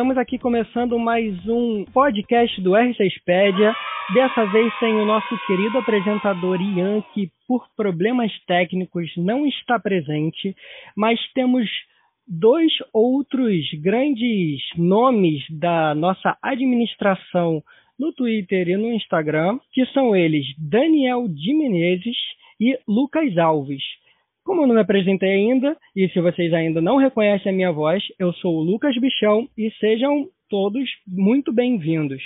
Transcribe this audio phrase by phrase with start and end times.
[0.00, 3.76] Estamos aqui começando mais um podcast do R6pedia.
[4.14, 10.56] Dessa vez sem o nosso querido apresentador Ian, que por problemas técnicos não está presente,
[10.96, 11.68] mas temos
[12.26, 17.62] dois outros grandes nomes da nossa administração
[17.98, 22.16] no Twitter e no Instagram, que são eles Daniel de Menezes
[22.58, 23.82] e Lucas Alves.
[24.44, 28.02] Como eu não me apresentei ainda, e se vocês ainda não reconhecem a minha voz,
[28.18, 32.22] eu sou o Lucas Bichão e sejam todos muito bem-vindos.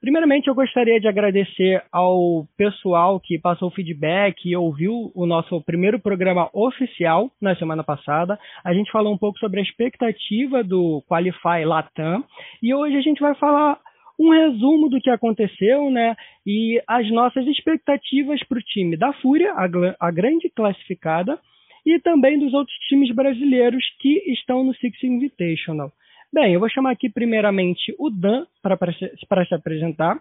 [0.00, 5.98] Primeiramente, eu gostaria de agradecer ao pessoal que passou feedback e ouviu o nosso primeiro
[5.98, 8.38] programa oficial na semana passada.
[8.62, 12.22] A gente falou um pouco sobre a expectativa do Qualify Latam
[12.62, 13.78] e hoje a gente vai falar
[14.18, 16.14] um resumo do que aconteceu, né?
[16.46, 19.66] E as nossas expectativas para o time da Fúria, a,
[20.06, 21.38] a, grande classificada,
[21.84, 25.92] e também dos outros times brasileiros que estão no Six Invitational.
[26.32, 30.18] Bem, eu vou chamar aqui primeiramente o Dan para se apresentar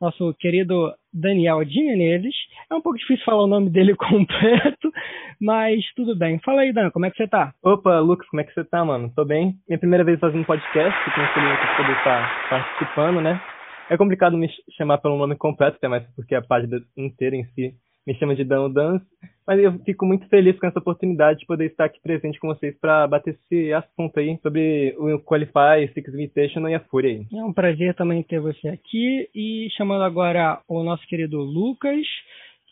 [0.00, 2.34] nosso querido Daniel de Menezes.
[2.70, 4.92] É um pouco difícil falar o nome dele completo,
[5.40, 6.38] mas tudo bem.
[6.40, 7.52] Fala aí, Dan, como é que você tá?
[7.62, 9.10] Opa, Lucas, como é que você tá, mano?
[9.14, 9.54] Tô bem.
[9.68, 13.40] Minha primeira vez fazendo podcast, feliz de poder estar participando, né?
[13.88, 17.74] É complicado me chamar pelo nome completo, até mais porque a página inteira em si
[18.06, 19.04] me chama de Dan Dance,
[19.46, 22.76] mas eu fico muito feliz com essa oportunidade de poder estar aqui presente com vocês
[22.78, 27.26] para bater esse assunto aí sobre o Qualify, Six Invitation e a Fúria aí.
[27.36, 32.06] É um prazer também ter você aqui e chamando agora o nosso querido Lucas,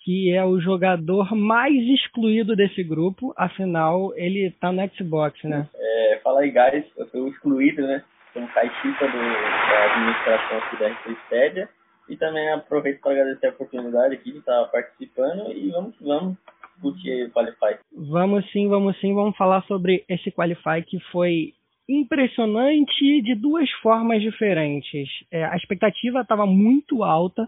[0.05, 5.69] que é o jogador mais excluído desse grupo, afinal ele tá no Xbox, né?
[5.75, 8.05] É, fala aí, guys, eu sou excluído, né?
[8.33, 11.69] Sou um caixista do, da administração aqui da RP Stadia
[12.09, 16.37] e também aproveito para agradecer a oportunidade aqui de estar participando e vamos vamos
[16.75, 17.79] discutir o Qualify.
[17.92, 21.55] Vamos sim, vamos sim, vamos falar sobre esse Qualify que foi
[21.89, 25.09] impressionante de duas formas diferentes.
[25.31, 27.47] É, a expectativa estava muito alta,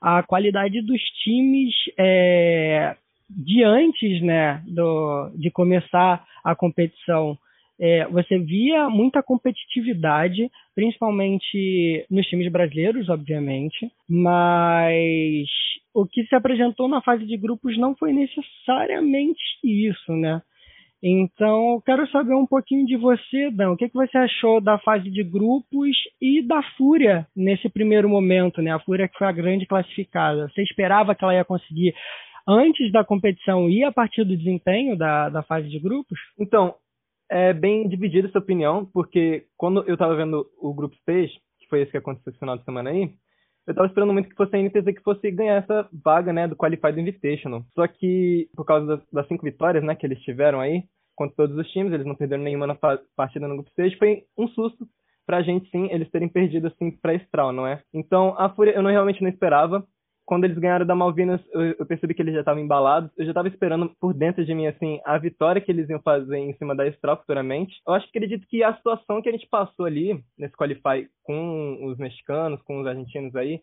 [0.00, 2.96] a qualidade dos times é,
[3.28, 7.38] de antes né, do, de começar a competição
[7.80, 15.48] é, você via muita competitividade, principalmente nos times brasileiros, obviamente, mas
[15.92, 20.40] o que se apresentou na fase de grupos não foi necessariamente isso, né?
[21.06, 23.72] Então, quero saber um pouquinho de você, Dan.
[23.72, 28.62] O que, que você achou da fase de grupos e da Fúria nesse primeiro momento,
[28.62, 28.72] né?
[28.72, 30.48] A Fúria que foi a grande classificada.
[30.48, 31.94] Você esperava que ela ia conseguir
[32.48, 36.18] antes da competição e a partir do desempenho da, da fase de grupos?
[36.38, 36.74] Então,
[37.30, 41.82] é bem dividida essa opinião, porque quando eu estava vendo o Grupo Stage, que foi
[41.82, 43.10] esse que aconteceu esse final de semana aí,
[43.66, 46.56] eu estava esperando muito que fosse a NTZ que fosse ganhar essa vaga, né, do
[46.56, 47.64] Qualified Invitational.
[47.74, 50.84] Só que, por causa das, das cinco vitórias, né, que eles tiveram aí,
[51.16, 52.76] contra todos os times, eles não perderam nenhuma na
[53.16, 54.86] partida no Grupo Stage, foi um susto
[55.26, 57.80] pra gente, sim, eles terem perdido, assim, pra Estral, não é?
[57.94, 59.86] Então, a Fúria eu não, realmente não esperava
[60.24, 63.10] quando eles ganharam da Malvinas, eu, eu percebi que eles já estavam embalados.
[63.16, 66.38] Eu já estava esperando por dentro de mim, assim, a vitória que eles iam fazer
[66.38, 67.74] em cima da Estral futuramente.
[67.86, 71.86] Eu acho que acredito que a situação que a gente passou ali, nesse Qualify, com
[71.86, 73.60] os mexicanos, com os argentinos aí,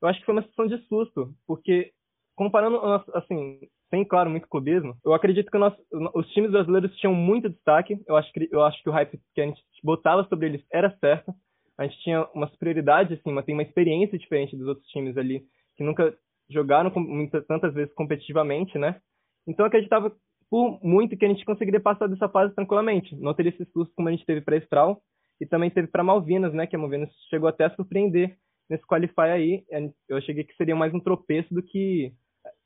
[0.00, 1.92] eu acho que foi uma situação de susto, porque
[2.34, 2.80] comparando,
[3.14, 5.76] assim, sem, claro, muito clubismo, eu acredito que nosso,
[6.14, 8.02] os times brasileiros tinham muito destaque.
[8.08, 10.90] Eu acho, que, eu acho que o hype que a gente botava sobre eles era
[10.98, 11.32] certo.
[11.78, 15.44] A gente tinha uma superioridade, assim, mas tem uma experiência diferente dos outros times ali
[15.76, 16.16] que nunca
[16.50, 19.00] jogaram muitas, tantas vezes competitivamente, né?
[19.46, 20.14] Então eu acreditava
[20.50, 23.16] por muito que a gente conseguiria passar dessa fase tranquilamente.
[23.16, 25.00] Não teria esse susto como a gente teve para Estral
[25.40, 26.66] e também teve para Malvinas, né?
[26.66, 28.36] Que a Malvinas chegou até a surpreender
[28.68, 29.64] nesse qualify aí.
[30.08, 32.12] Eu cheguei que seria mais um tropeço do que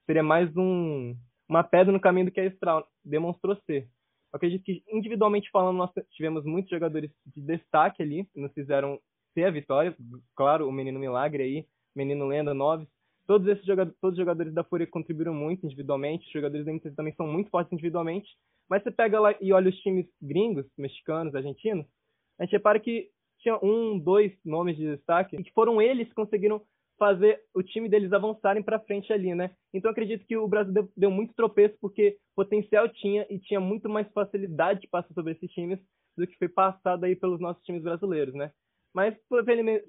[0.04, 1.14] seria mais um
[1.48, 3.82] uma pedra no caminho do que a Estral demonstrou ser.
[4.32, 8.98] Eu acredito que individualmente falando nós tivemos muitos jogadores de destaque ali, que nos fizeram
[9.34, 9.96] ter a vitória.
[10.34, 12.88] Claro, o menino Milagre aí, menino Lenda Noves,
[13.26, 16.94] Todos esses jogadores, todos os jogadores da Fúria contribuíram muito individualmente, os jogadores da MTZ
[16.94, 18.28] também são muito fortes individualmente,
[18.70, 21.86] mas você pega lá e olha os times gringos, mexicanos, argentinos,
[22.38, 23.08] a gente repara que
[23.40, 26.62] tinha um, dois nomes de destaque, e que foram eles que conseguiram
[26.98, 29.50] fazer o time deles avançarem para frente ali, né?
[29.72, 33.88] Então acredito que o Brasil deu, deu, muito tropeço porque potencial tinha e tinha muito
[33.88, 35.78] mais facilidade de passar sobre esses times
[36.16, 38.50] do que foi passado aí pelos nossos times brasileiros, né?
[38.94, 39.14] Mas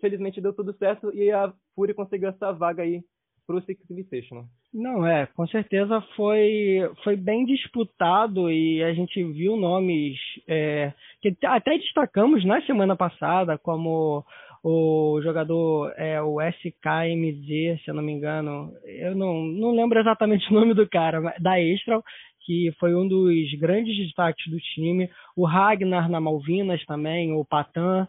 [0.02, 3.02] felizmente deu tudo certo e a Fúria conseguiu essa vaga aí
[3.48, 4.46] pro Six Invitational.
[4.74, 10.18] Não, é, com certeza foi, foi bem disputado e a gente viu nomes
[10.48, 10.92] é,
[11.22, 14.26] que até destacamos na semana passada, como
[14.62, 20.48] o jogador, é, o SKMZ, se eu não me engano, eu não, não lembro exatamente
[20.52, 22.02] o nome do cara, da Extra,
[22.46, 25.10] que foi um dos grandes destaques do time.
[25.36, 28.08] O Ragnar na Malvinas também, o Patan.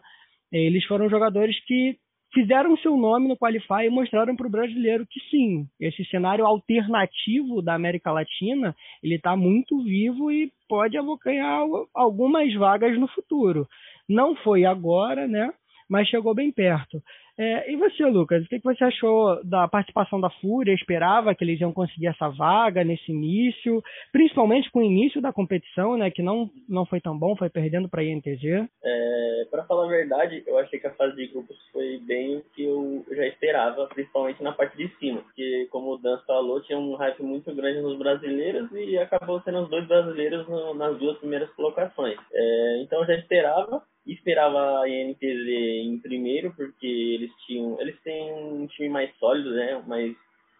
[0.51, 1.97] Eles foram jogadores que
[2.33, 7.61] fizeram seu nome no Qualify e mostraram para o brasileiro que sim, esse cenário alternativo
[7.61, 13.67] da América Latina ele está muito vivo e pode abocanhar algumas vagas no futuro.
[14.07, 15.51] Não foi agora, né?
[15.89, 17.01] Mas chegou bem perto.
[17.39, 20.73] É, e você, Lucas, o que, você achou da participação da Fúria?
[20.73, 23.81] Esperava que eles iam conseguir essa vaga nesse início,
[24.11, 27.87] principalmente com o início da competição, né, que não, não foi tão bom, foi perdendo
[27.87, 28.43] para a INTZ?
[28.83, 32.43] É, para falar a verdade, eu achei que a fase de grupos foi bem o
[32.53, 36.77] que eu já esperava, principalmente na parte de cima, porque, como o Dan falou, tinha
[36.77, 41.17] um hype muito grande nos brasileiros e acabou sendo os dois brasileiros no, nas duas
[41.19, 42.17] primeiras colocações.
[42.33, 43.81] É, então eu já esperava,
[44.13, 45.47] esperava a INTZ
[45.83, 47.79] em primeiro, porque eles tinham.
[47.79, 49.83] Eles têm um time mais sólido, né?
[49.85, 50.15] Mas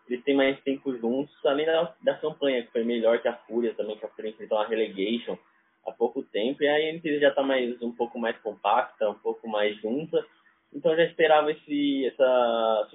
[0.09, 3.73] eles têm mais tempo juntos, além da, da campanha, que foi melhor que a Fúria
[3.75, 5.37] também, que a Fúria enfrentou uma relegation
[5.85, 9.47] há pouco tempo, e a INTZ já está mais, um pouco mais compacta, um pouco
[9.47, 10.25] mais junta,
[10.73, 12.87] então já esperava esse, essa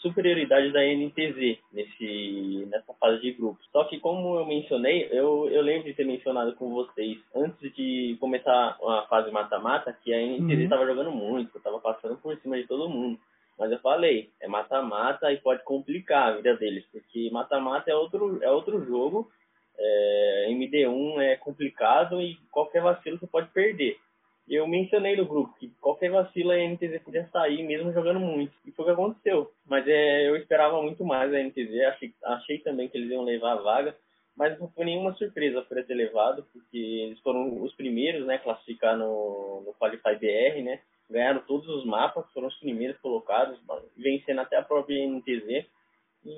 [0.00, 3.66] superioridade da NTZ nesse, nessa fase de grupos.
[3.72, 8.16] Só que, como eu mencionei, eu, eu lembro de ter mencionado com vocês antes de
[8.20, 10.88] começar a fase mata-mata que a NTZ estava uhum.
[10.88, 13.18] jogando muito, estava passando por cima de todo mundo.
[13.58, 18.42] Mas eu falei, é mata-mata e pode complicar a vida deles, porque mata-mata é outro,
[18.42, 19.30] é outro jogo.
[19.80, 23.96] É, MD1 é complicado e qualquer vacilo você pode perder
[24.54, 28.52] eu mencionei no grupo que qualquer vacila a NTZ podia sair mesmo jogando muito.
[28.64, 29.50] E foi o que aconteceu.
[29.66, 33.52] Mas é, eu esperava muito mais a NTZ, achei, achei também que eles iam levar
[33.52, 33.96] a vaga,
[34.36, 38.96] mas não foi nenhuma surpresa por ter levado, porque eles foram os primeiros, né, classificar
[38.96, 40.80] no, no Qualify BR, né,
[41.10, 43.58] ganharam todos os mapas, foram os primeiros colocados,
[43.96, 45.66] vencendo até a própria NTZ.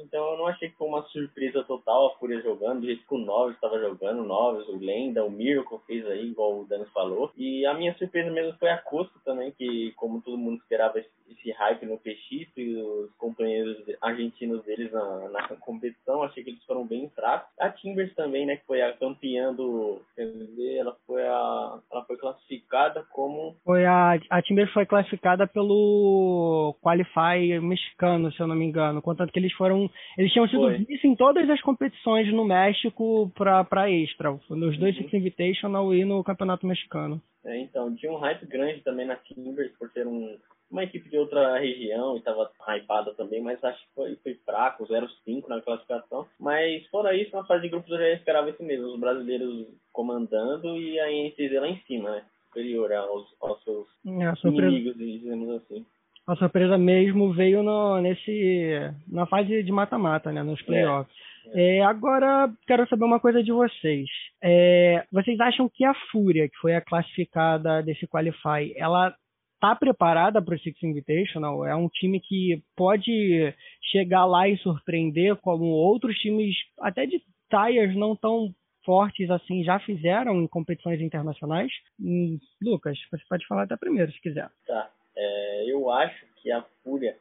[0.03, 3.15] Então eu não achei que foi uma surpresa total a Fúria jogando, do jeito que
[3.15, 6.89] o Noves estava jogando, o Noves, o Lenda, o Miracle fez aí, igual o Danis
[6.91, 7.31] falou.
[7.37, 11.11] E a minha surpresa mesmo foi a Cusco também, que como todo mundo esperava esse,
[11.51, 16.87] hype no PX e os companheiros argentinos deles na, na competição, achei que eles foram
[16.87, 17.51] bem fracos.
[17.59, 22.17] A Timbers também, né, que foi a campeã do, dizer, ela foi a ela foi
[22.17, 28.65] classificada como foi a a Timbers foi classificada pelo Qualify mexicano, se eu não me
[28.65, 30.01] engano, contanto que eles foram foram.
[30.19, 35.03] Eles tinham sido vice em todas as competições no México para extra, nos dois uhum.
[35.03, 37.21] Six Invitational e no Campeonato Mexicano.
[37.45, 40.37] É, então, tinha um hype grande também na Timbers por ser um,
[40.71, 44.87] uma equipe de outra região e estava hypada também, mas acho que foi, foi fraco,
[44.87, 46.27] 0-5 na classificação.
[46.39, 50.77] Mas fora isso, na fase de grupos eu já esperava isso mesmo, os brasileiros comandando
[50.77, 52.25] e a NCZ lá em cima, né?
[52.49, 55.87] Superior aos, aos seus é, inimigos, dizemos assim
[56.27, 61.15] a surpresa mesmo veio no, nesse, na fase de mata-mata, né, nos playoffs.
[61.55, 61.79] É.
[61.79, 64.09] É, agora, quero saber uma coisa de vocês.
[64.43, 69.15] É, vocês acham que a Fúria, que foi a classificada desse Qualify, ela
[69.55, 71.67] está preparada para o Six Invitational?
[71.67, 73.55] É um time que pode
[73.91, 77.21] chegar lá e surpreender, como outros times, até de
[77.51, 81.71] tires não tão fortes assim, já fizeram em competições internacionais?
[82.01, 84.49] Hum, Lucas, você pode falar até primeiro, se quiser.
[84.67, 84.91] Tá.
[85.17, 87.17] É, eu acho que a Fúria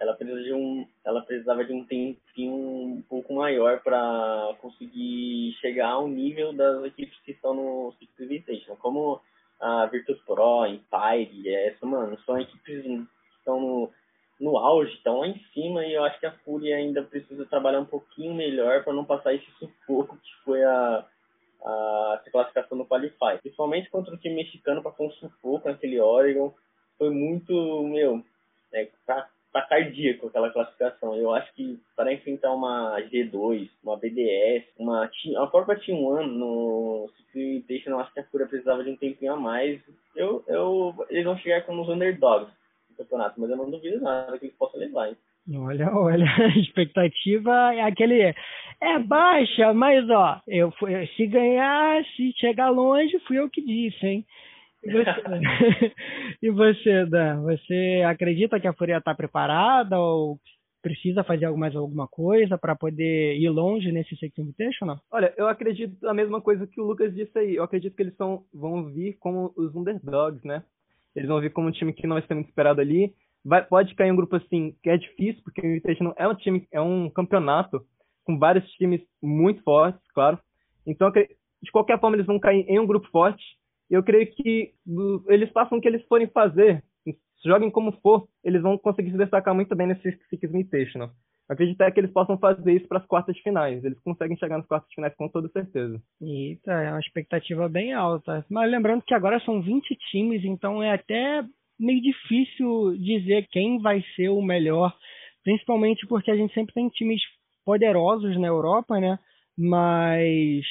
[0.00, 5.90] ela precisa de um ela precisava de um tempinho um pouco maior para conseguir chegar
[5.90, 9.20] ao nível das equipes que estão no Six Invitation como
[9.60, 13.06] a Virtus Pro, Empire, essa mano, são equipes que
[13.38, 13.92] estão no,
[14.40, 17.78] no auge, estão lá em cima e eu acho que a Fúria ainda precisa trabalhar
[17.78, 21.06] um pouquinho melhor para não passar esse sufoco que foi a
[21.64, 23.38] a classificação no Qualify.
[23.40, 26.52] Principalmente contra o time mexicano, passou um sufoco naquele Oregon
[26.98, 28.22] foi muito, meu,
[28.72, 31.14] é, tá, tá cardíaco aquela classificação.
[31.16, 37.82] Eu acho que para enfrentar uma G2, uma BDS, uma, a própria T1 no Secret
[37.86, 39.80] eu acho que a Fúria precisava de um tempinho a mais.
[40.14, 42.52] Eu, eu, eles vão chegar como os underdogs
[42.90, 45.16] do campeonato, mas eu não duvido nada que eles possam levar, hein?
[45.54, 48.34] Olha, olha, a expectativa é aquele.
[48.80, 54.06] É baixa, mas ó, eu fui, se ganhar, se chegar longe, fui eu que disse,
[54.06, 54.26] hein?
[54.82, 55.10] E você,
[56.42, 57.42] e você Dan?
[57.42, 60.38] Você acredita que a Fúria está preparada ou
[60.82, 64.98] precisa fazer mais alguma coisa para poder ir longe nesse Six Invitational?
[65.10, 67.54] Olha, eu acredito a mesma coisa que o Lucas disse aí.
[67.54, 70.64] Eu acredito que eles são, vão vir como os underdogs, né?
[71.14, 73.14] Eles vão vir como um time que não vai ser muito esperado ali.
[73.44, 76.66] Vai, pode cair um grupo assim que é difícil, porque o Invitational é um time,
[76.72, 77.80] é um campeonato
[78.24, 80.38] com vários times muito fortes, claro.
[80.86, 83.42] Então, de qualquer forma, eles vão cair em um grupo forte
[83.92, 84.72] eu creio que
[85.28, 86.82] eles façam o que eles forem fazer,
[87.44, 91.10] joguem como for, eles vão conseguir se destacar muito bem nesse Six Invitational.
[91.48, 93.84] acredito é que eles possam fazer isso para as quartas de finais.
[93.84, 96.00] Eles conseguem chegar nas quartas de finais com toda certeza.
[96.22, 98.46] Eita, é uma expectativa bem alta.
[98.48, 101.44] Mas lembrando que agora são 20 times, então é até
[101.78, 104.96] meio difícil dizer quem vai ser o melhor,
[105.44, 107.20] principalmente porque a gente sempre tem times
[107.64, 109.18] poderosos na Europa, né?
[109.58, 110.64] Mas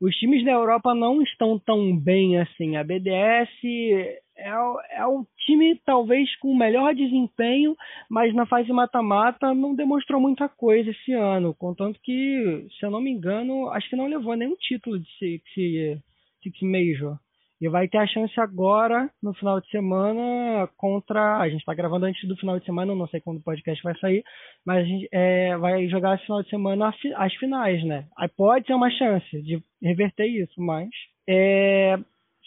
[0.00, 2.76] os times da Europa não estão tão bem assim.
[2.76, 3.50] A BDS
[4.36, 4.48] é,
[4.92, 7.76] é o time talvez com o melhor desempenho,
[8.08, 11.54] mas na fase mata-mata não demonstrou muita coisa esse ano.
[11.54, 16.02] Contanto que, se eu não me engano, acho que não levou nenhum título de Six,
[16.42, 17.18] Six Major.
[17.60, 21.38] E vai ter a chance agora, no final de semana, contra.
[21.38, 23.94] A gente está gravando antes do final de semana, não sei quando o podcast vai
[23.98, 24.24] sair,
[24.64, 28.06] mas a gente é, vai jogar esse final de semana as finais, né?
[28.16, 30.88] Aí pode ter uma chance de reverter isso, mas.
[31.28, 31.98] É,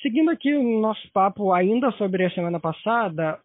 [0.01, 3.39] seguindo aqui o nosso papo ainda sobre a semana passada,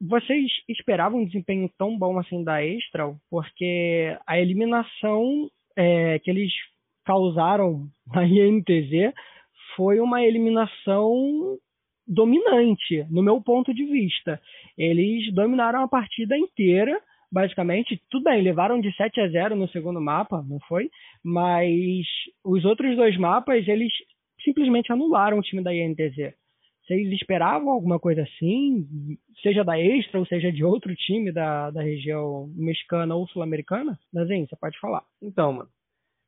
[0.00, 3.14] vocês esperavam um desempenho tão bom assim da Extra?
[3.30, 6.50] Porque a eliminação é, que eles
[7.04, 9.12] causaram na INTZ
[9.76, 11.58] foi uma eliminação
[12.06, 14.40] dominante, no meu ponto de vista.
[14.76, 17.00] Eles dominaram a partida inteira,
[17.30, 18.02] basicamente.
[18.10, 20.90] Tudo bem, levaram de 7 a 0 no segundo mapa, não foi?
[21.24, 22.06] Mas
[22.44, 23.92] os outros dois mapas, eles
[24.42, 26.34] simplesmente anularam o time da INTZ.
[26.90, 28.84] Vocês esperavam alguma coisa assim?
[29.42, 33.96] Seja da Extra ou seja de outro time da, da região mexicana ou sul-americana?
[34.12, 35.04] Dazen, você pode falar.
[35.22, 35.68] Então, mano,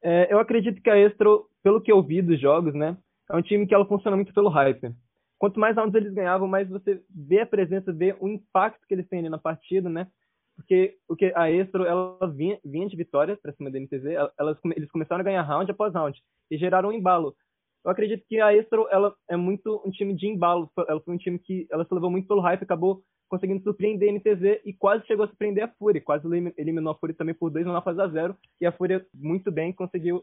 [0.04, 1.28] é, eu acredito que a Extra,
[1.64, 2.96] pelo que eu vi dos jogos, né?
[3.30, 4.94] É um time que ela funciona muito pelo hype.
[5.38, 9.08] Quanto mais rounds eles ganhavam, mais você vê a presença, vê o impacto que eles
[9.08, 10.06] têm ali na partida, né?
[10.54, 14.04] Porque o que a Estro ela vinha, vinha de vitória para cima da NTZ,
[14.38, 17.34] elas, eles começaram a ganhar round após round e geraram um embalo.
[17.84, 20.70] Eu acredito que a Estro ela é muito um time de embalo.
[20.88, 24.12] Ela foi um time que ela se levou muito pelo hype, acabou conseguindo surpreender a
[24.12, 26.00] NTZ e quase chegou a surpreender a Fúria.
[26.00, 26.24] Quase
[26.56, 29.72] eliminou a Fúria também por 2 na fase a 0 e a Fúria muito bem
[29.72, 30.22] conseguiu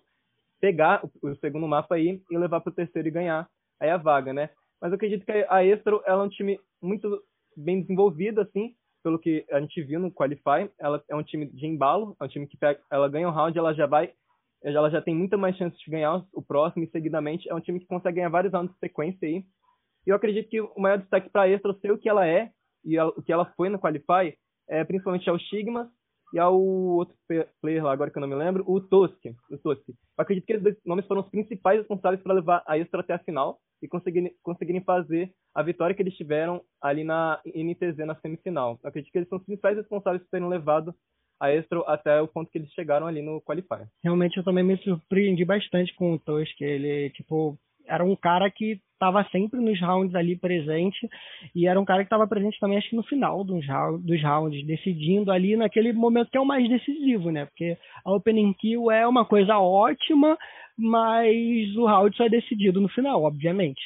[0.59, 3.47] pegar o, o segundo mapa aí e levar para o terceiro e ganhar
[3.79, 4.49] aí a vaga, né?
[4.81, 7.21] Mas eu acredito que a Estro ela é um time muito
[7.55, 8.73] bem desenvolvido, assim,
[9.03, 10.69] pelo que a gente viu no Qualify.
[10.79, 13.57] Ela é um time de embalo, é um time que pega, ela ganha um round,
[13.57, 14.13] ela já vai,
[14.63, 17.79] ela já tem muita mais chance de ganhar o próximo e seguidamente é um time
[17.79, 19.43] que consegue ganhar vários rounds de sequência aí.
[20.07, 22.49] E eu acredito que o maior destaque para a Estro ser o que ela é
[22.83, 24.33] e o que ela foi no Qualify
[24.69, 25.89] é principalmente ao Stigmas
[26.33, 27.15] e ao outro
[27.61, 29.35] player lá, agora que eu não me lembro, o Toski.
[29.49, 29.93] O Toski.
[30.17, 33.59] Acredito que esses nomes foram os principais responsáveis para levar a Extra até a final
[33.81, 38.79] e conseguirem, conseguirem fazer a vitória que eles tiveram ali na NTZ na semifinal.
[38.83, 40.93] Acredito que eles são os principais responsáveis por terem levado
[41.39, 43.87] a Extra até o ponto que eles chegaram ali no Qualifier.
[44.03, 46.63] Realmente eu também me surpreendi bastante com o Toski.
[46.63, 47.57] Ele, tipo,
[47.87, 51.09] era um cara que estava sempre nos rounds ali presente
[51.55, 53.65] e era um cara que estava presente também acho que no final dos,
[54.01, 57.45] dos rounds, decidindo ali naquele momento que é o mais decisivo, né?
[57.45, 60.37] Porque a opening kill é uma coisa ótima,
[60.77, 63.81] mas o round só é decidido no final, obviamente.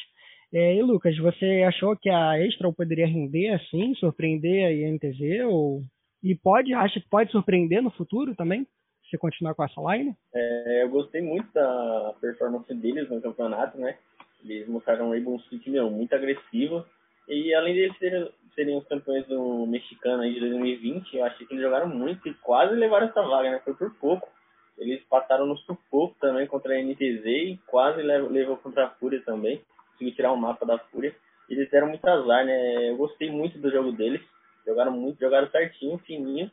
[0.52, 5.82] É, e Lucas, você achou que a Extra poderia render assim, surpreender a INTZ ou
[6.24, 8.66] e pode, acha que pode surpreender no futuro também?
[9.10, 10.16] Se continuar com essa line?
[10.34, 13.98] É, eu gostei muito da performance deles no campeonato, né?
[14.44, 16.86] Eles mostraram um Rainbow Six, meu, muito agressivo.
[17.28, 21.48] E além de eles serem, serem os campeões do mexicano aí de 2020, eu achei
[21.48, 23.62] que eles jogaram muito e quase levaram essa vaga, né?
[23.64, 24.30] Foi por pouco.
[24.78, 29.22] Eles passaram no sufoco também contra a NTZ e quase levou, levou contra a Fúria
[29.22, 29.62] também.
[29.92, 31.16] Conseguiu tirar o um mapa da Fúria.
[31.50, 32.90] Eles deram muito azar, né?
[32.90, 34.22] Eu gostei muito do jogo deles.
[34.66, 36.52] Jogaram muito, jogaram certinho, fininho.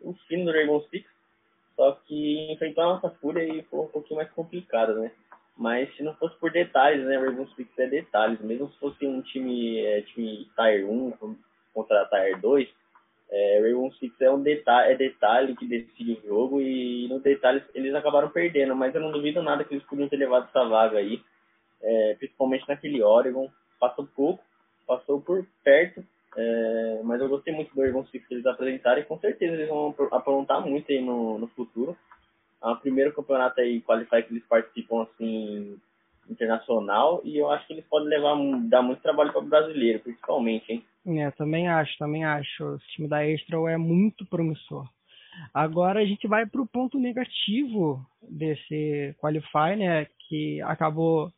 [0.00, 1.06] O fino do Rainbow Six.
[1.76, 5.12] Só que enfrentou a nossa Fúria e foi um pouquinho mais complicado, né?
[5.56, 7.18] Mas se não fosse por detalhes, né?
[7.18, 8.40] Rainbow Six é detalhes.
[8.40, 11.36] Mesmo se fosse um time, é, time Tier 1
[11.74, 12.68] contra Tier 2,
[13.30, 17.62] é, Rainbow Six é um detalhe, é detalhe que decide o jogo e no detalhe
[17.74, 18.74] eles acabaram perdendo.
[18.74, 21.22] Mas eu não duvido nada que eles podiam ter levado essa vaga aí,
[21.82, 23.50] é, principalmente naquele Oregon.
[23.78, 24.42] Passou pouco,
[24.86, 26.04] passou por perto,
[26.36, 29.68] é, mas eu gostei muito do Rainbow Six que eles apresentaram e com certeza eles
[29.68, 31.96] vão aprontar muito aí no, no futuro.
[32.62, 35.78] É o primeiro campeonato aí, Qualify, que eles participam, assim,
[36.28, 38.36] internacional, e eu acho que eles podem levar,
[38.68, 40.84] dar muito trabalho para o brasileiro, principalmente, hein?
[41.06, 42.64] É, também acho, também acho.
[42.64, 44.86] O time da Extra é muito promissor.
[45.54, 51.32] Agora a gente vai para o ponto negativo desse Qualify, né, que acabou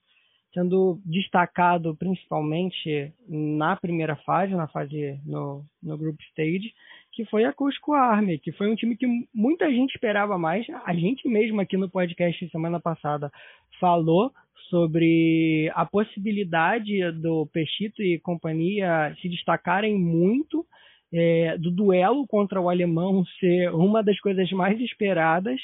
[0.52, 6.75] sendo destacado principalmente na primeira fase, na fase no, no Group Stage,
[7.12, 10.66] que foi a Cusco Army, que foi um time que muita gente esperava mais.
[10.85, 13.31] A gente mesmo aqui no podcast semana passada
[13.78, 14.33] falou
[14.71, 20.64] sobre a possibilidade do Pechito e companhia se destacarem muito
[21.12, 25.61] é, do duelo contra o alemão ser uma das coisas mais esperadas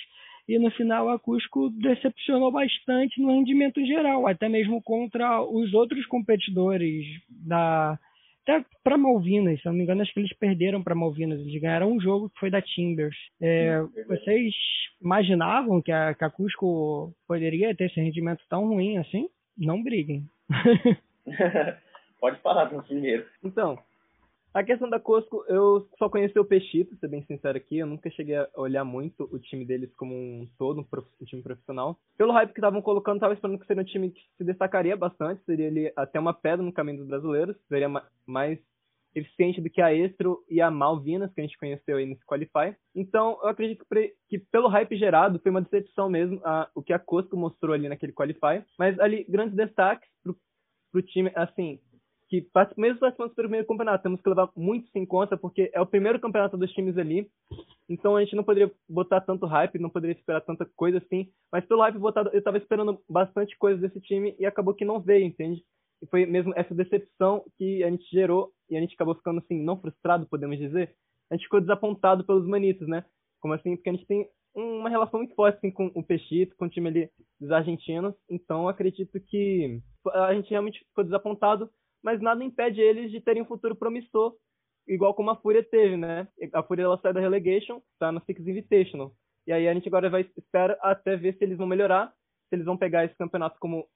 [0.46, 6.06] e no final a Cusco decepcionou bastante no rendimento geral, até mesmo contra os outros
[6.06, 7.98] competidores da
[8.48, 11.92] até para Malvinas, se não me engano, acho que eles perderam para Malvinas, eles ganharam
[11.92, 13.16] um jogo que foi da Timbers.
[13.40, 14.54] É, vocês
[15.02, 19.28] imaginavam que a, que a Cusco poderia ter esse rendimento tão ruim assim?
[19.56, 20.24] Não briguem.
[22.18, 23.26] Pode falar primeiro.
[23.44, 23.78] Então,
[24.54, 27.78] a questão da Cosco, eu só conheci o Peixito, ser bem sincero aqui.
[27.78, 30.86] Eu nunca cheguei a olhar muito o time deles como um todo,
[31.20, 31.98] um time profissional.
[32.16, 35.44] Pelo hype que estavam colocando, tava esperando que seria um time que se destacaria bastante.
[35.44, 37.56] Seria ali até uma pedra no caminho dos brasileiros.
[37.68, 37.88] Seria
[38.26, 38.58] mais
[39.14, 42.76] eficiente do que a Estro e a Malvinas, que a gente conheceu aí nesse Qualify.
[42.94, 46.92] Então, eu acredito que, que pelo hype gerado, foi uma decepção mesmo a, o que
[46.92, 48.64] a Cosco mostrou ali naquele Qualify.
[48.78, 50.36] Mas ali, grandes destaques pro,
[50.92, 51.80] pro time, assim,
[52.28, 55.80] que mesmo participando do primeiro campeonato, temos que levar muito isso em conta, porque é
[55.80, 57.30] o primeiro campeonato dos times ali,
[57.88, 61.64] então a gente não poderia botar tanto hype, não poderia esperar tanta coisa assim, mas
[61.64, 65.24] pelo hype botado, eu estava esperando bastante coisa desse time e acabou que não veio,
[65.24, 65.62] entende?
[66.02, 69.60] E foi mesmo essa decepção que a gente gerou e a gente acabou ficando assim,
[69.60, 70.94] não frustrado, podemos dizer.
[71.30, 73.04] A gente ficou desapontado pelos manitos, né?
[73.40, 73.74] Como assim?
[73.74, 76.88] Porque a gente tem uma relação muito forte assim, com o Peixito, com o time
[76.88, 79.80] ali dos argentinos, então acredito que
[80.12, 81.70] a gente realmente ficou desapontado
[82.02, 84.34] mas nada impede eles de terem um futuro promissor,
[84.86, 86.26] igual como a Fúria teve, né?
[86.52, 89.12] A Fúria ela sai da relegation, tá no Six Invitational.
[89.46, 92.12] E aí a gente agora vai espera até ver se eles vão melhorar,
[92.48, 93.86] se eles vão pegar esse campeonato como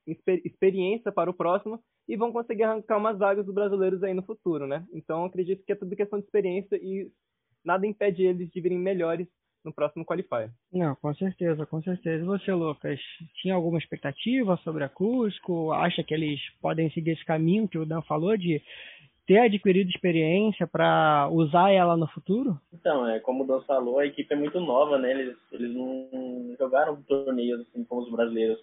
[0.44, 4.66] experiência para o próximo e vão conseguir arrancar umas vagas dos brasileiros aí no futuro,
[4.66, 4.86] né?
[4.92, 7.10] Então acredito que é tudo questão de experiência e
[7.64, 9.28] nada impede eles de virem melhores
[9.64, 10.50] no próximo Qualifier.
[10.72, 12.22] Não, com certeza, com certeza.
[12.22, 12.98] E você, Lucas,
[13.40, 15.72] tinha alguma expectativa sobre a Cusco?
[15.72, 18.62] Acha que eles podem seguir esse caminho que o Dan falou de
[19.26, 22.58] ter adquirido experiência para usar ela no futuro?
[22.72, 25.10] Então, é como o Dan falou, a equipe é muito nova, né?
[25.10, 28.58] Eles, eles não jogaram torneios assim como os brasileiros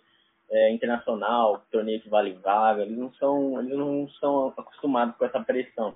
[0.52, 5.40] é, internacional, torneio que vale vaga, eles não são, eles não são acostumados com essa
[5.40, 5.94] pressão.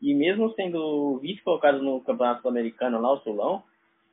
[0.00, 3.62] E mesmo sendo vice colocado no Campeonato Sul-Americano lá, o Sulão,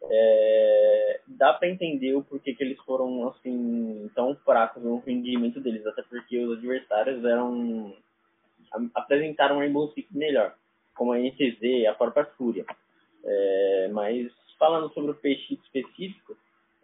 [0.10, 5.86] é, dá para entender o porquê que eles foram assim tão fracos no rendimento deles,
[5.86, 7.96] até porque os adversários eram
[8.96, 10.56] apresentaram um Rainbow Six melhor,
[10.96, 12.66] como a NTZ, a própria Fúria.
[13.24, 16.36] É, mas falando sobre o peixe específico,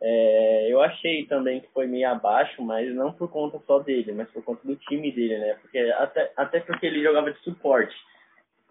[0.02, 4.30] é, eu achei também que foi meio abaixo, mas não por conta só dele, mas
[4.30, 5.58] por conta do time dele, né?
[5.62, 7.96] Porque até, até porque ele jogava de suporte.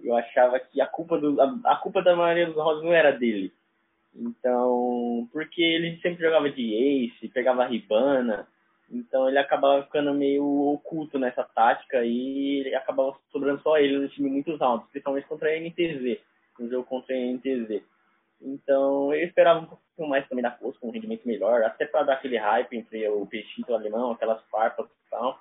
[0.02, 3.10] Eu achava que a culpa do a, a culpa da maioria dos rounds não era
[3.10, 3.52] dele
[4.14, 8.46] então, porque ele sempre jogava de ace, pegava ribana,
[8.90, 14.30] então ele acabava ficando meio oculto nessa tática e acabava sobrando só ele no time
[14.30, 16.20] muitos rounds, principalmente contra a NTZ,
[16.58, 17.82] no jogo contra a NTZ.
[18.40, 22.04] Então eu esperava um pouquinho mais também da força, com um rendimento melhor, até para
[22.04, 25.38] dar aquele hype entre o peixinho e o alemão, aquelas farpas e tal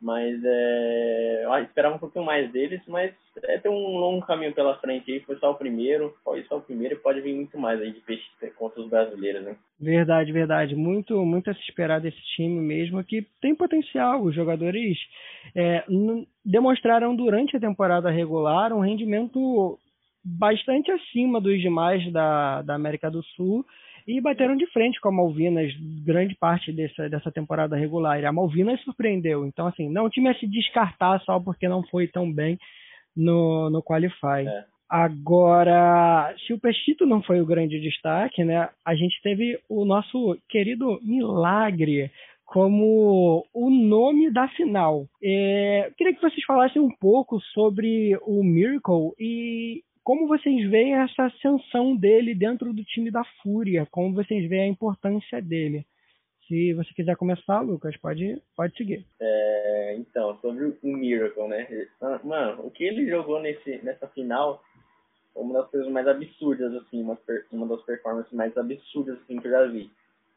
[0.00, 3.12] mas é, eu esperava um pouquinho mais deles, mas
[3.44, 5.20] é ter um longo caminho pela frente aí.
[5.20, 8.00] Foi só o primeiro, foi só o primeiro e pode vir muito mais aí de
[8.00, 8.24] peixe
[8.56, 9.56] contra os brasileiros, né?
[9.78, 10.74] Verdade, verdade.
[10.74, 14.22] Muito, muito a se esperar desse time mesmo, que tem potencial.
[14.22, 14.96] Os jogadores
[15.54, 15.84] é,
[16.44, 19.78] demonstraram durante a temporada regular um rendimento
[20.24, 23.64] bastante acima dos demais da, da América do Sul
[24.06, 25.72] e bateram de frente com a Malvinas
[26.04, 28.20] grande parte dessa, dessa temporada regular.
[28.20, 29.46] E a Malvinas surpreendeu.
[29.46, 32.58] Então, assim, não o time a se descartar só porque não foi tão bem
[33.16, 34.46] no, no Qualify.
[34.46, 34.64] É.
[34.88, 40.36] Agora, se o Pechito não foi o grande destaque, né, a gente teve o nosso
[40.48, 42.10] querido Milagre
[42.44, 45.06] como o nome da final.
[45.22, 51.26] É, queria que vocês falassem um pouco sobre o Miracle e como vocês veem essa
[51.26, 53.86] ascensão dele dentro do time da Fúria?
[53.92, 55.86] Como vocês veem a importância dele?
[56.48, 59.06] Se você quiser começar, Lucas, pode, pode seguir.
[59.20, 61.86] É, então, sobre o Miracle, né?
[62.24, 64.60] Mano, o que ele jogou nesse, nessa final
[65.32, 67.16] uma das coisas mais absurdas, assim, uma,
[67.52, 69.92] uma das performances mais absurdas assim, que eu já vi.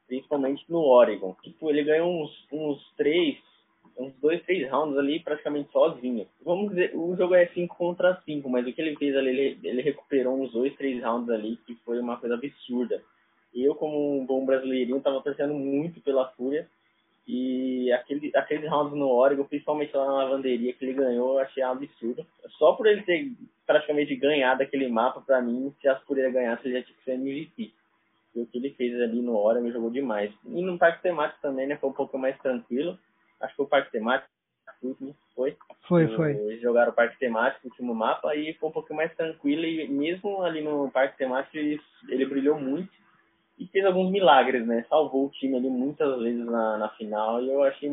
[0.05, 1.35] Principalmente no Oregon.
[1.41, 3.39] Tipo, ele ganhou uns, uns três
[3.97, 6.27] uns dois, três rounds ali praticamente sozinho.
[6.43, 9.59] Vamos dizer, o jogo é 5 contra 5, mas o que ele fez ali, ele,
[9.63, 13.01] ele recuperou uns dois, três rounds ali, que foi uma coisa absurda.
[13.53, 16.67] Eu, como um bom brasileirinho, tava torcendo muito pela Fúria.
[17.25, 21.63] E aquele, aqueles rounds no Oregon, principalmente lá na lavanderia que ele ganhou, eu achei
[21.63, 22.25] absurdo.
[22.57, 23.31] Só por ele ter
[23.65, 27.11] praticamente ganhado aquele mapa, pra mim, se a Fúria ganhasse, ele já tinha que ser
[27.13, 27.71] MVP.
[28.35, 30.33] E o que ele fez ali no Oregon jogou demais.
[30.45, 31.77] E no parque temático também, né?
[31.77, 32.97] Foi um pouco mais tranquilo
[33.41, 34.29] acho que o parque temático
[34.83, 35.57] o último foi.
[35.87, 36.31] Foi, foi.
[36.31, 39.87] Eles jogaram o parque temático, o último mapa, e foi um pouquinho mais tranquilo, e
[39.87, 42.91] mesmo ali no parque temático ele, ele brilhou muito
[43.57, 44.85] e fez alguns milagres, né?
[44.89, 47.89] Salvou o time ali muitas vezes na, na final, e eu achei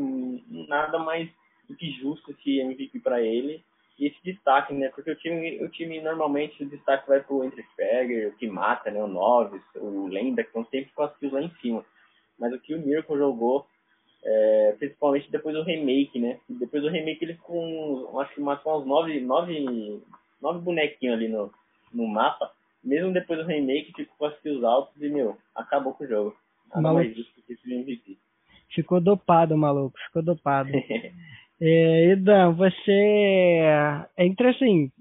[0.68, 1.29] nada mais
[1.68, 3.62] do que justo esse MVP para ele
[3.98, 4.88] e esse destaque, né?
[4.88, 9.03] Porque o time, o time normalmente o destaque vai pro Entreferger, o que mata, né?
[9.03, 11.85] O Noves, o Lenda, que estão sempre com as kills lá em cima.
[12.38, 13.66] Mas o que o Miracle jogou,
[14.24, 16.38] é, principalmente depois do remake, né?
[16.48, 20.02] Depois do remake ele com, acho que matou uns nove, nove,
[20.40, 21.52] nove bonequinhos ali no,
[21.92, 22.52] no mapa.
[22.83, 26.37] Mesmo depois do remake, ficou com as kills altas e, meu, acabou com o jogo.
[26.68, 27.04] Nada Maluco.
[27.04, 28.16] mais justo que esse MVP.
[28.74, 29.98] Ficou dopado, maluco.
[30.06, 30.70] Ficou dopado.
[31.62, 32.90] É, Edan, você.
[34.16, 34.94] É interessante.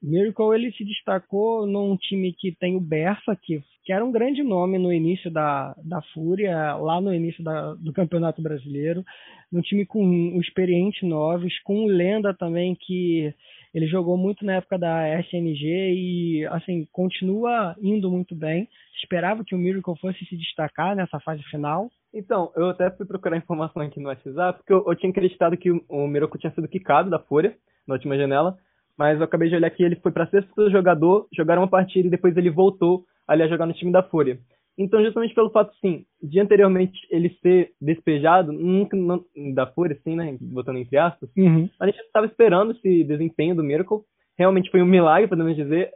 [0.00, 4.42] Miracle ele se destacou num time que tem o Berfa, que, que era um grande
[4.42, 9.04] nome no início da, da Fúria, lá no início da, do Campeonato Brasileiro.
[9.52, 13.32] Num time com experientes novos, com Lenda também, que
[13.74, 18.68] ele jogou muito na época da SNG e, assim, continua indo muito bem.
[19.02, 21.90] Esperava que o Miracle fosse se destacar nessa fase final.
[22.12, 25.70] Então, eu até fui procurar informação aqui no WhatsApp, porque eu, eu tinha acreditado que
[25.70, 27.54] o, o Miracle tinha sido quicado da Fúria
[27.86, 28.56] na última janela,
[28.96, 32.10] mas eu acabei de olhar que ele foi para sexto jogador, jogaram uma partida e
[32.10, 34.38] depois ele voltou ali a jogar no time da Fúria.
[34.76, 40.16] Então, justamente pelo fato, sim, de anteriormente ele ser despejado, nunca não, da Fúria, assim,
[40.16, 41.68] né, botando entre aspas, Uhum.
[41.78, 44.00] a gente estava esperando esse desempenho do Miracle.
[44.36, 45.92] Realmente foi um milagre, podemos dizer.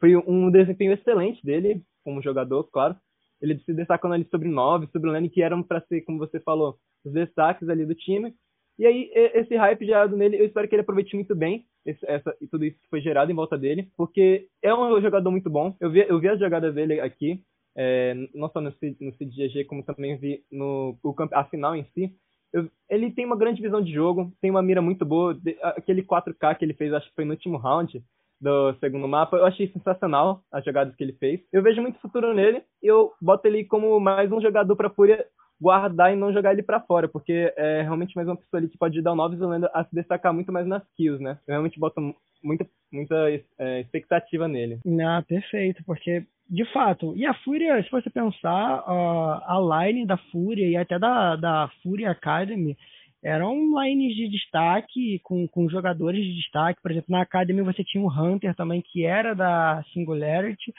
[0.00, 2.96] Foi um desempenho excelente dele como jogador, claro.
[3.40, 6.40] Ele se destacando ali sobre nove, sobre o Lenny, que eram para ser, como você
[6.40, 8.32] falou, os destaques ali do time.
[8.78, 12.34] E aí, esse hype gerado nele, eu espero que ele aproveite muito bem esse, essa,
[12.50, 15.74] tudo isso que foi gerado em volta dele, porque é um jogador muito bom.
[15.80, 17.40] Eu vi, eu vi as jogadas dele aqui,
[17.76, 21.84] é, não só no, C- no CDGG, como também vi no o a final em
[21.94, 22.12] si.
[22.52, 25.34] Eu- ele tem uma grande visão de jogo, tem uma mira muito boa.
[25.34, 28.02] De- aquele 4K que ele fez, acho que foi no último round
[28.40, 31.40] do segundo mapa, eu achei sensacional as jogadas que ele fez.
[31.52, 35.24] Eu vejo muito futuro nele e eu boto ele como mais um jogador pra Fúria
[35.60, 38.78] guardar e não jogar ele pra fora, porque é realmente mais uma pessoa ali que
[38.78, 39.36] pode dar o Nova
[39.72, 41.38] a se destacar muito mais nas kills, né?
[41.46, 42.00] Eu realmente boto
[42.42, 43.14] muita, muita
[43.58, 44.80] é, expectativa nele.
[45.00, 50.18] Ah, perfeito, porque de fato, e a Fúria, se você pensar, a, a line da
[50.30, 52.76] Fúria e até da, da Fúria Academy
[53.22, 56.82] eram lines de destaque com, com jogadores de destaque.
[56.82, 60.74] Por exemplo, na Academy você tinha o Hunter também, que era da Singularity.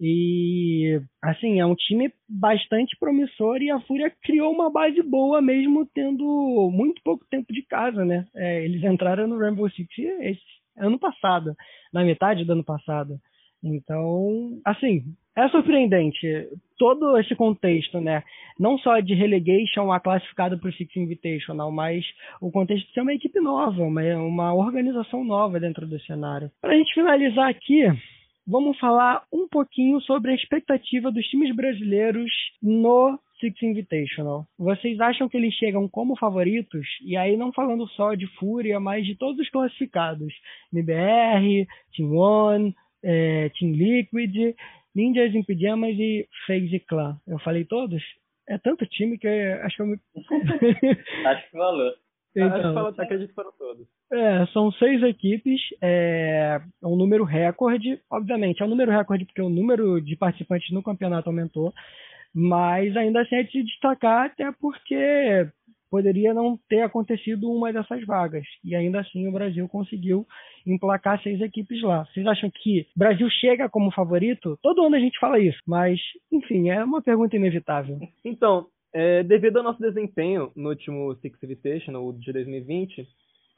[0.00, 5.86] E assim, é um time bastante promissor e a Fúria criou uma base boa mesmo
[5.94, 8.26] tendo muito pouco tempo de casa, né?
[8.34, 9.88] É, eles entraram no Rainbow Six
[10.20, 10.42] esse
[10.76, 11.54] ano passado,
[11.92, 13.18] na metade do ano passado.
[13.62, 15.02] Então, assim,
[15.36, 18.22] é surpreendente todo esse contexto, né?
[18.58, 22.04] Não só de relegation a classificado para o Six Invitational, mas
[22.40, 26.50] o contexto de ser uma equipe nova, uma, uma organização nova dentro do cenário.
[26.60, 27.84] Para a gente finalizar aqui,
[28.46, 32.30] vamos falar um pouquinho sobre a expectativa dos times brasileiros
[32.62, 34.46] no Six Invitational.
[34.58, 36.86] Vocês acham que eles chegam como favoritos?
[37.02, 40.32] E aí não falando só de Fúria, mas de todos os classificados.
[40.72, 44.54] MBR, Team One, é, Team Liquid,
[44.94, 47.18] Ninjas em Pijamas e FaZe Clan.
[47.26, 48.02] Eu falei todos?
[48.48, 49.98] É tanto time que acho que eu me...
[51.26, 51.92] Acho que valeu.
[52.36, 53.86] Então, fala- acredito que foram todos.
[54.12, 58.00] é, são seis equipes, é, é um número recorde.
[58.10, 61.72] Obviamente, é um número recorde porque o número de participantes no campeonato aumentou,
[62.34, 65.48] mas ainda assim é de se destacar, até porque
[65.90, 68.44] poderia não ter acontecido uma dessas vagas.
[68.64, 70.26] E ainda assim o Brasil conseguiu
[70.66, 72.04] emplacar seis equipes lá.
[72.06, 74.58] Vocês acham que o Brasil chega como favorito?
[74.60, 76.00] Todo ano a gente fala isso, mas,
[76.32, 77.96] enfim, é uma pergunta inevitável.
[78.24, 83.06] Então, é, devido ao nosso desempenho no último Six Invitational, o de 2020,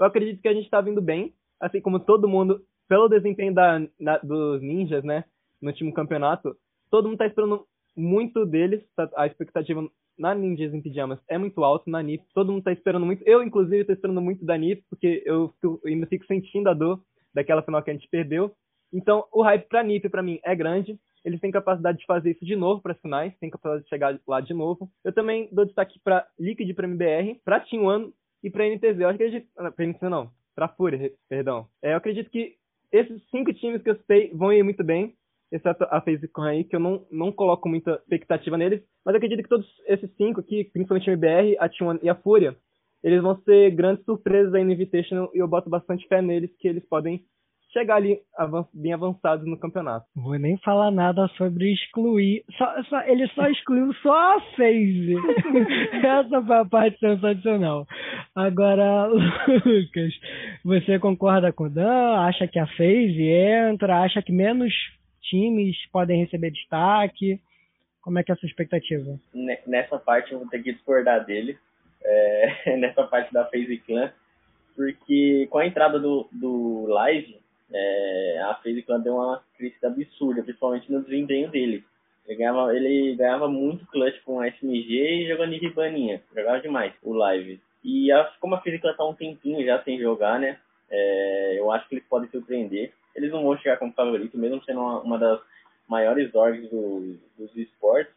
[0.01, 3.79] eu acredito que a gente está vindo bem, assim como todo mundo, pelo desempenho da,
[4.01, 5.25] na- dos ninjas, né,
[5.61, 6.57] no último campeonato,
[6.90, 7.64] todo mundo está esperando
[7.96, 9.87] muito deles, tá- a expectativa
[10.18, 13.42] na Ninjas em Pijamas é muito alta, na NiP, todo mundo está esperando muito, eu
[13.42, 17.03] inclusive estou esperando muito da NiP, porque eu, eu ainda fico sentindo a dor
[17.35, 18.53] daquela final que a gente perdeu,
[18.92, 22.45] então o hype pra NiP para mim é grande, eles têm capacidade de fazer isso
[22.45, 24.89] de novo para as finais, têm capacidade de chegar lá de novo.
[25.05, 28.12] Eu também dou destaque para Liquid, para MBR, para Team One
[28.45, 29.01] e para NTZ.
[29.01, 31.67] Eu acredito, ah, para NTZ não, para Fúria, perdão.
[31.83, 32.55] É, eu acredito que
[32.93, 35.15] esses cinco times que eu citei vão ir muito bem,
[35.51, 39.49] exceto a FaZe aí, que eu não, não coloco muita expectativa neles, mas acredito que
[39.49, 42.57] todos esses cinco aqui, principalmente a MBR, a Team One e a Fúria,
[43.03, 46.69] eles vão ser grandes surpresas aí no Invitational e eu boto bastante fé neles que
[46.69, 47.25] eles podem
[47.77, 48.19] chegar ali
[48.73, 50.07] bem avançados no campeonato.
[50.17, 52.43] Vou nem falar nada sobre excluir.
[52.57, 55.17] Só, só, ele só excluiu só a FaZe.
[56.03, 57.87] Essa foi a parte sensacional.
[58.35, 59.09] Agora,
[59.65, 60.15] Lucas,
[60.65, 62.19] você concorda com o Dan?
[62.21, 64.01] Acha que a FaZe entra?
[64.01, 64.73] Acha que menos
[65.23, 67.39] times podem receber destaque?
[68.01, 69.19] Como é que é a sua expectativa?
[69.67, 71.59] Nessa parte eu vou ter que discordar dele.
[72.03, 74.11] É, nessa parte da FaZe Clan
[74.77, 77.41] porque com a entrada do, do Live,
[77.72, 81.85] é, a Clan deu uma crescida absurda, principalmente no desempenho dele.
[82.26, 86.22] Ele ganhava, ele ganhava muito clutch com SMG e jogando de ribaninha.
[86.35, 87.61] Jogava demais o Live.
[87.85, 90.59] E a, como a Clan tá um tempinho já sem jogar, né?
[90.90, 92.92] É, eu acho que eles podem surpreender.
[93.14, 95.40] Eles não vão chegar como favorito, mesmo sendo uma, uma das
[95.88, 98.12] maiores orgs do, dos esportes.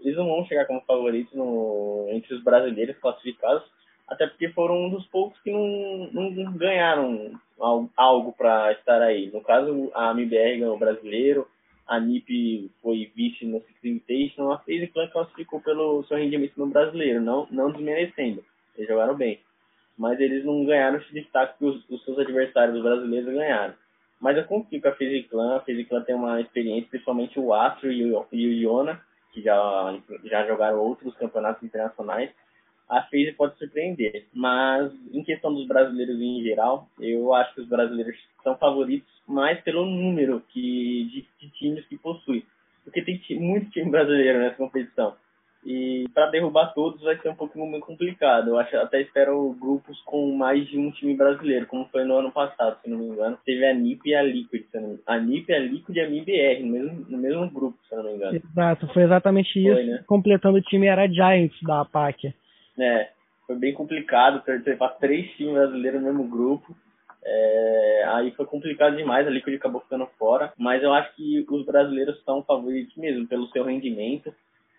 [0.00, 3.62] Eles não vão chegar como favorito no, entre os brasileiros classificados,
[4.08, 7.32] até porque foram um dos poucos que não, não ganharam
[7.96, 9.30] algo para estar aí.
[9.32, 11.46] No caso, a MBR ganhou o brasileiro,
[11.86, 16.66] a NIP foi vice no Six Invitation, a FaZe Clan classificou pelo seu rendimento no
[16.66, 18.44] brasileiro, não, não desmerecendo.
[18.76, 19.40] Eles jogaram bem.
[19.96, 23.74] Mas eles não ganharam esse destaque que os, os seus adversários brasileiros ganharam.
[24.20, 25.56] Mas eu confio com a FaZe Clan.
[25.56, 29.00] A FaZe Clan tem uma experiência, principalmente o Astro e o, e o Iona,
[29.32, 32.30] que já, já jogaram outros campeonatos internacionais
[32.88, 34.26] a FaZe pode surpreender.
[34.32, 39.60] Mas, em questão dos brasileiros em geral, eu acho que os brasileiros são favoritos mais
[39.60, 42.44] pelo número que, de, de times que possui.
[42.84, 45.14] Porque tem muito time brasileiro nessa competição.
[45.64, 48.48] E para derrubar todos vai ser um pouquinho muito complicado.
[48.48, 52.32] Eu acho, até espero grupos com mais de um time brasileiro, como foi no ano
[52.32, 53.38] passado, se não me engano.
[53.44, 56.62] Teve a NIP e a Liquid, se não A NIP, a Liquid e a MIBR,
[56.64, 58.36] no mesmo, no mesmo grupo, se não me engano.
[58.36, 59.72] Exato, foi exatamente isso.
[59.72, 60.04] Foi, né?
[60.06, 62.34] Completando o time era Giants da APAC.
[62.78, 63.10] É,
[63.46, 66.74] foi bem complicado para três times brasileiros no mesmo grupo.
[67.24, 70.52] É, aí foi complicado demais, a Liquid acabou ficando fora.
[70.56, 74.34] Mas eu acho que os brasileiros são favoritos mesmo pelo seu rendimento.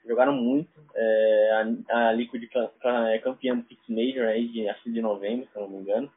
[0.05, 0.69] Jogaram muito.
[0.93, 2.43] É, a, a Liquid
[2.83, 6.11] é campeã do Six Major aí de, acho de novembro, se não me engano.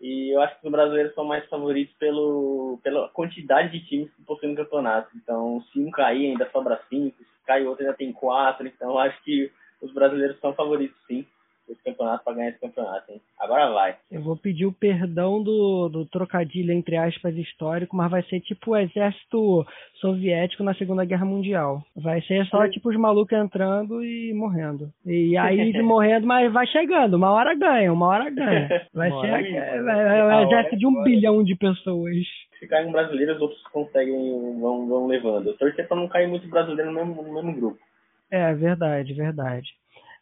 [0.00, 4.22] E eu acho que os brasileiros são mais favoritos pelo, pela quantidade de times que
[4.22, 5.10] possuem no campeonato.
[5.16, 7.18] Então, se um cair, ainda sobra cinco.
[7.18, 8.66] Se cai outro, ainda tem quatro.
[8.66, 9.50] Então, eu acho que
[9.80, 11.26] os brasileiros são favoritos, sim,
[11.72, 13.20] esse campeonato para ganhar esse campeonato, hein?
[13.38, 13.96] Agora vai.
[14.10, 18.70] Eu vou pedir o perdão do, do trocadilho, entre aspas, histórico, mas vai ser tipo
[18.70, 19.66] o exército
[20.00, 21.82] soviético na Segunda Guerra Mundial.
[21.94, 24.90] Vai ser só tipo os malucos entrando e morrendo.
[25.04, 27.14] E aí de morrendo, mas vai chegando.
[27.14, 28.86] Uma hora ganha, uma hora ganha.
[28.92, 32.16] Vai ser é, é, é, exército de um bilhão de pessoas.
[32.58, 35.48] Se cair um brasileiro, os outros conseguem, vão, vão levando.
[35.48, 37.87] Eu torcer para não cair muito brasileiro no mesmo, no mesmo grupo.
[38.30, 39.68] É, verdade, verdade.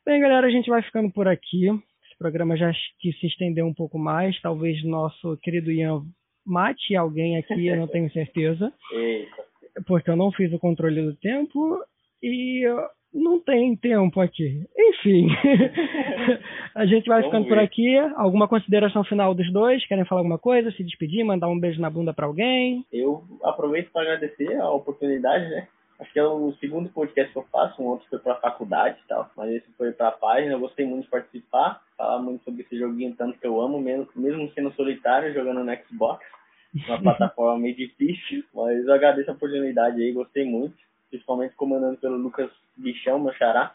[0.05, 1.67] Bem, galera, a gente vai ficando por aqui.
[1.67, 4.41] Esse programa já que se estendeu um pouco mais.
[4.41, 6.03] Talvez nosso querido Ian
[6.47, 8.73] mate alguém aqui, eu não tenho certeza.
[8.95, 9.45] Eita.
[9.87, 11.79] Porque eu não fiz o controle do tempo
[12.23, 12.65] e
[13.13, 14.65] não tem tempo aqui.
[14.79, 15.29] Enfim,
[16.75, 17.49] a gente vai Vamos ficando ver.
[17.49, 17.97] por aqui.
[18.15, 19.87] Alguma consideração final dos dois?
[19.87, 20.71] Querem falar alguma coisa?
[20.71, 22.85] Se despedir, mandar um beijo na bunda para alguém?
[22.93, 25.69] Eu aproveito para agradecer a oportunidade, né?
[25.99, 29.09] Acho que é o segundo podcast que eu faço, um outro foi pra faculdade e
[29.09, 30.53] tal, mas esse foi pra página.
[30.53, 34.07] Eu gostei muito de participar, falar muito sobre esse joguinho, tanto que eu amo, mesmo,
[34.15, 36.25] mesmo sendo solitário, jogando no Xbox,
[36.87, 40.77] uma plataforma meio difícil, mas eu agradeço a oportunidade aí, gostei muito,
[41.09, 43.75] principalmente comandando pelo Lucas Bichão, meu xará.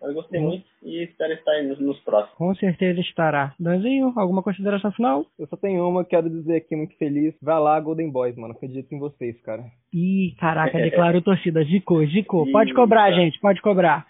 [0.00, 2.36] Eu gostei muito e espero estar aí nos, nos, próximos.
[2.36, 3.52] Com certeza estará.
[3.58, 5.26] Danzinho, alguma consideração final?
[5.38, 7.34] Eu só tenho uma, quero dizer aqui muito feliz.
[7.42, 8.54] Vai lá, Golden Boys, mano.
[8.54, 9.64] Acredito em vocês, cara.
[9.92, 11.64] Ih, caraca, declarou torcida.
[11.64, 12.50] Zicou, zicou.
[12.52, 14.06] Pode cobrar, gente, pode cobrar.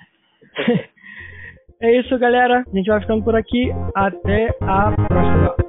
[1.81, 2.65] é isso, galera.
[2.67, 3.71] A gente vai ficando por aqui.
[3.95, 5.68] Até a próxima.